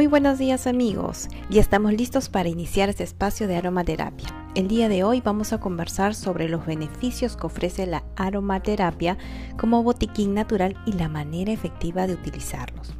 [0.00, 4.28] Muy buenos días amigos, ya estamos listos para iniciar este espacio de aromaterapia.
[4.54, 9.18] El día de hoy vamos a conversar sobre los beneficios que ofrece la aromaterapia
[9.58, 12.94] como botiquín natural y la manera efectiva de utilizarlos.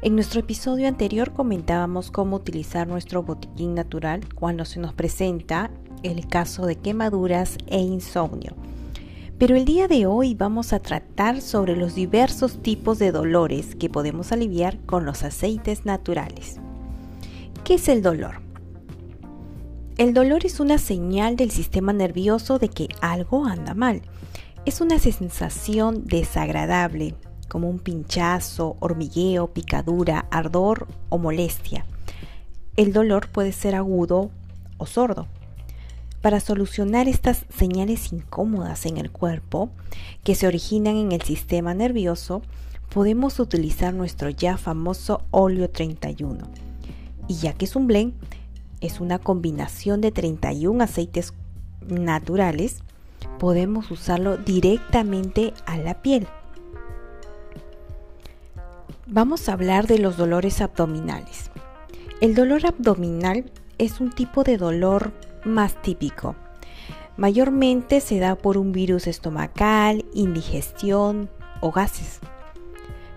[0.00, 5.70] En nuestro episodio anterior comentábamos cómo utilizar nuestro botiquín natural cuando se nos presenta
[6.02, 8.56] el caso de quemaduras e insomnio.
[9.40, 13.88] Pero el día de hoy vamos a tratar sobre los diversos tipos de dolores que
[13.88, 16.56] podemos aliviar con los aceites naturales.
[17.64, 18.42] ¿Qué es el dolor?
[19.96, 24.02] El dolor es una señal del sistema nervioso de que algo anda mal.
[24.66, 27.14] Es una sensación desagradable,
[27.48, 31.86] como un pinchazo, hormigueo, picadura, ardor o molestia.
[32.76, 34.30] El dolor puede ser agudo
[34.76, 35.28] o sordo.
[36.20, 39.70] Para solucionar estas señales incómodas en el cuerpo
[40.22, 42.42] que se originan en el sistema nervioso,
[42.90, 46.38] podemos utilizar nuestro ya famoso óleo 31.
[47.26, 48.12] Y ya que es un blend,
[48.80, 51.32] es una combinación de 31 aceites
[51.88, 52.82] naturales,
[53.38, 56.26] podemos usarlo directamente a la piel.
[59.06, 61.50] Vamos a hablar de los dolores abdominales.
[62.20, 65.12] El dolor abdominal es un tipo de dolor
[65.44, 66.36] más típico.
[67.16, 71.28] Mayormente se da por un virus estomacal, indigestión
[71.60, 72.20] o gases.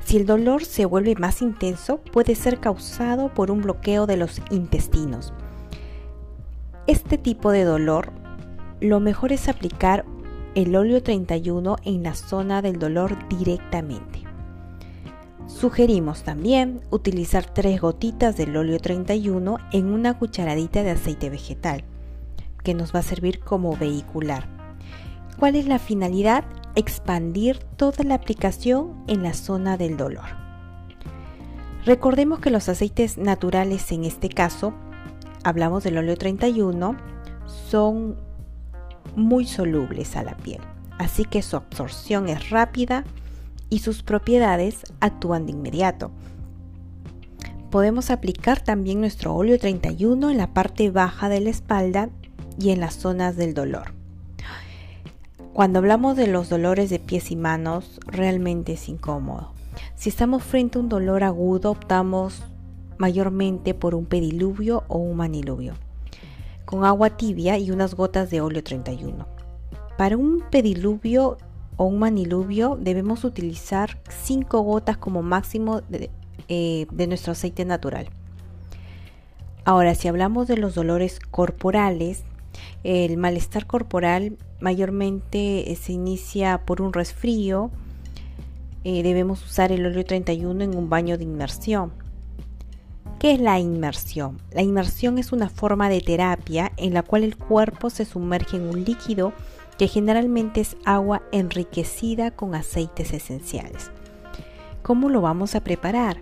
[0.04, 4.42] Si el dolor se vuelve más intenso, puede ser causado por un bloqueo de los
[4.52, 5.34] intestinos.
[6.86, 8.12] Este tipo de dolor,
[8.82, 10.04] lo mejor es aplicar
[10.56, 14.24] el óleo 31 en la zona del dolor directamente.
[15.48, 21.86] Sugerimos también utilizar tres gotitas del óleo 31 en una cucharadita de aceite vegetal
[22.64, 24.48] que nos va a servir como vehicular.
[25.38, 26.46] ¿Cuál es la finalidad?
[26.76, 30.26] Expandir toda la aplicación en la zona del dolor.
[31.86, 34.74] Recordemos que los aceites naturales en este caso,
[35.44, 36.96] hablamos del óleo 31,
[37.70, 38.16] son
[39.16, 40.62] muy solubles a la piel,
[40.98, 43.04] así que su absorción es rápida
[43.70, 46.12] y sus propiedades actúan de inmediato.
[47.70, 52.10] Podemos aplicar también nuestro óleo 31 en la parte baja de la espalda
[52.60, 53.94] y en las zonas del dolor.
[55.54, 59.52] Cuando hablamos de los dolores de pies y manos, realmente es incómodo.
[59.96, 62.44] Si estamos frente a un dolor agudo, optamos
[62.98, 65.74] mayormente por un pediluvio o un maniluvio,
[66.66, 69.28] con agua tibia y unas gotas de óleo 31.
[69.98, 71.38] Para un pediluvio
[71.78, 76.10] o un maniluvio debemos utilizar 5 gotas como máximo de,
[76.48, 78.10] eh, de nuestro aceite natural.
[79.66, 82.24] Ahora, si hablamos de los dolores corporales,
[82.84, 87.72] el malestar corporal mayormente eh, se inicia por un resfrío.
[88.84, 91.94] Eh, debemos usar el óleo 31 en un baño de inmersión.
[93.20, 94.42] ¿Qué es la inmersión?
[94.52, 98.64] La inmersión es una forma de terapia en la cual el cuerpo se sumerge en
[98.64, 99.32] un líquido
[99.78, 103.92] que generalmente es agua enriquecida con aceites esenciales.
[104.82, 106.18] ¿Cómo lo vamos a preparar?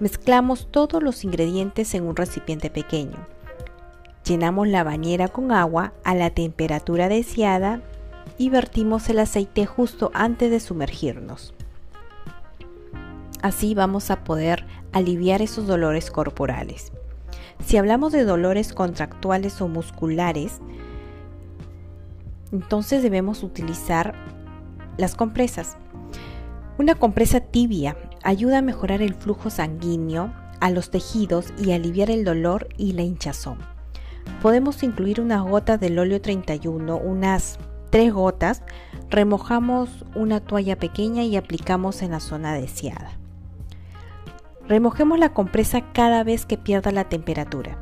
[0.00, 3.33] Mezclamos todos los ingredientes en un recipiente pequeño.
[4.24, 7.82] Llenamos la bañera con agua a la temperatura deseada
[8.38, 11.52] y vertimos el aceite justo antes de sumergirnos.
[13.42, 16.90] Así vamos a poder aliviar esos dolores corporales.
[17.66, 20.60] Si hablamos de dolores contractuales o musculares,
[22.50, 24.14] entonces debemos utilizar
[24.96, 25.76] las compresas.
[26.78, 32.24] Una compresa tibia ayuda a mejorar el flujo sanguíneo a los tejidos y aliviar el
[32.24, 33.73] dolor y la hinchazón
[34.42, 37.58] podemos incluir unas gotas del óleo 31, unas
[37.90, 38.62] 3 gotas,
[39.08, 43.12] remojamos una toalla pequeña y aplicamos en la zona deseada.
[44.66, 47.78] Remojemos la compresa cada vez que pierda la temperatura.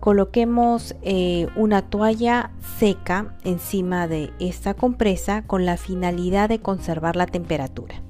[0.00, 7.26] Coloquemos eh, una toalla seca encima de esta compresa con la finalidad de conservar la
[7.26, 8.02] temperatura.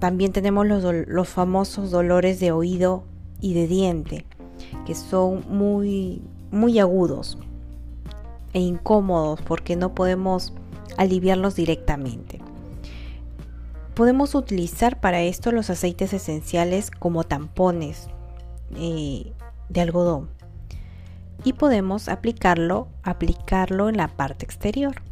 [0.00, 3.04] También tenemos los, famosos dolores de oído
[3.40, 4.24] y de diente,
[4.86, 7.38] que son muy, muy agudos
[8.54, 10.54] e incómodos porque no podemos
[10.96, 12.40] aliviarlos directamente.
[13.94, 18.08] Podemos utilizar para esto los aceites esenciales como tampones
[18.76, 19.32] eh,
[19.68, 20.30] de algodón
[21.44, 25.02] y podemos aplicarlo, aplicarlo en la parte exterior.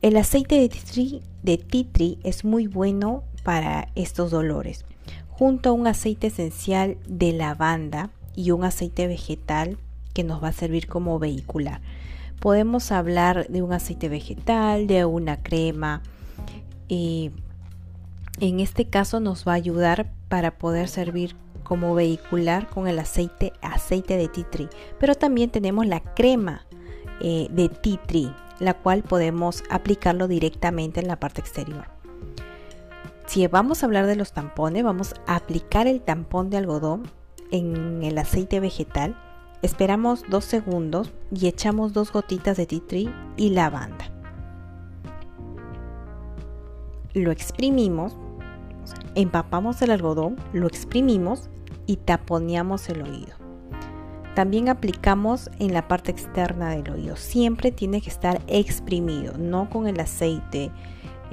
[0.00, 4.84] El aceite de titri, de titri es muy bueno para estos dolores,
[5.30, 9.78] junto a un aceite esencial de lavanda y un aceite vegetal
[10.14, 11.80] que nos va a servir como vehicular.
[12.40, 16.02] Podemos hablar de un aceite vegetal, de una crema,
[16.88, 17.30] eh,
[18.40, 23.52] En este caso nos va a ayudar para poder servir como vehicular con el aceite,
[23.62, 24.68] aceite de tea tree.
[24.98, 26.66] Pero también tenemos la crema
[27.20, 32.01] eh, de tea tree, la cual podemos aplicarlo directamente en la parte exterior.
[33.32, 37.04] Si vamos a hablar de los tampones, vamos a aplicar el tampón de algodón
[37.50, 39.16] en el aceite vegetal.
[39.62, 44.04] Esperamos dos segundos y echamos dos gotitas de tea tree y lavanda.
[47.14, 48.18] Lo exprimimos,
[49.14, 51.48] empapamos el algodón, lo exprimimos
[51.86, 53.34] y taponeamos el oído.
[54.34, 57.16] También aplicamos en la parte externa del oído.
[57.16, 60.70] Siempre tiene que estar exprimido, no con el aceite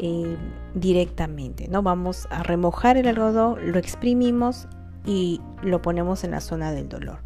[0.01, 0.37] eh,
[0.73, 1.67] directamente.
[1.67, 4.67] No vamos a remojar el algodón, lo exprimimos
[5.05, 7.19] y lo ponemos en la zona del dolor.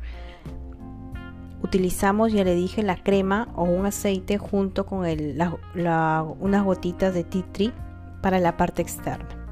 [1.61, 7.45] Utilizamos, ya le dije, la crema o un aceite junto con unas gotitas de tea
[7.51, 7.73] tree
[8.21, 9.42] para la parte externa.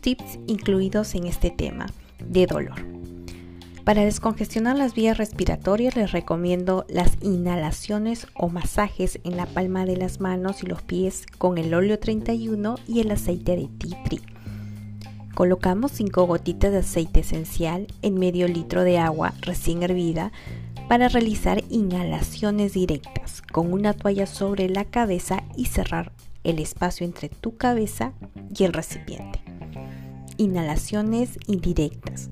[0.00, 1.86] Tips incluidos en este tema
[2.18, 2.96] de dolor.
[3.86, 9.96] Para descongestionar las vías respiratorias les recomiendo las inhalaciones o masajes en la palma de
[9.96, 14.20] las manos y los pies con el óleo 31 y el aceite de tea tree.
[15.36, 20.32] Colocamos 5 gotitas de aceite esencial en medio litro de agua recién hervida
[20.88, 26.10] para realizar inhalaciones directas con una toalla sobre la cabeza y cerrar
[26.42, 28.14] el espacio entre tu cabeza
[28.52, 29.55] y el recipiente.
[30.38, 32.30] Inhalaciones indirectas.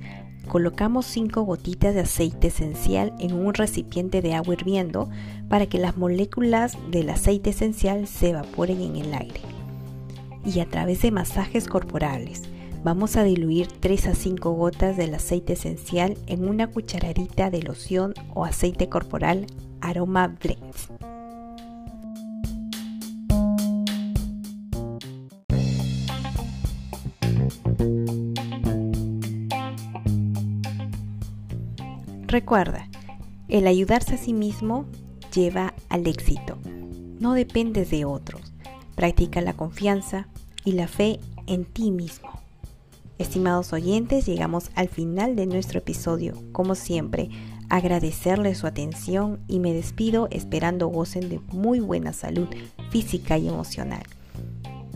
[0.48, 5.08] Colocamos 5 gotitas de aceite esencial en un recipiente de agua hirviendo
[5.48, 9.40] para que las moléculas del aceite esencial se evaporen en el aire.
[10.44, 12.42] Y a través de masajes corporales,
[12.82, 18.12] vamos a diluir 3 a 5 gotas del aceite esencial en una cucharadita de loción
[18.34, 19.46] o aceite corporal
[19.80, 20.90] Aroma Blends.
[32.34, 32.90] Recuerda,
[33.46, 34.86] el ayudarse a sí mismo
[35.32, 36.58] lleva al éxito.
[37.20, 38.52] No dependes de otros.
[38.96, 40.26] Practica la confianza
[40.64, 42.30] y la fe en ti mismo.
[43.18, 46.34] Estimados oyentes, llegamos al final de nuestro episodio.
[46.50, 47.30] Como siempre,
[47.68, 52.48] agradecerles su atención y me despido esperando gocen de muy buena salud
[52.90, 54.02] física y emocional.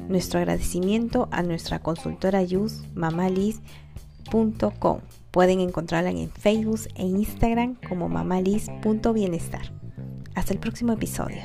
[0.08, 3.62] Nuestro agradecimiento a nuestra consultora Yus, mamalis.com
[5.30, 9.72] Pueden encontrarla en Facebook e Instagram como mamalis.bienestar.
[10.34, 11.42] Hasta el próximo episodio.